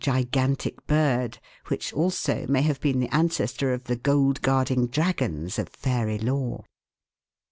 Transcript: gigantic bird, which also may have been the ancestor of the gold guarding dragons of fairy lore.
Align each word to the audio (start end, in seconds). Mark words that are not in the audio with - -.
gigantic 0.03 0.87
bird, 0.87 1.37
which 1.67 1.93
also 1.93 2.43
may 2.49 2.63
have 2.63 2.81
been 2.81 2.99
the 2.99 3.15
ancestor 3.15 3.71
of 3.71 3.83
the 3.83 3.95
gold 3.95 4.41
guarding 4.41 4.87
dragons 4.87 5.59
of 5.59 5.69
fairy 5.69 6.17
lore. 6.17 6.65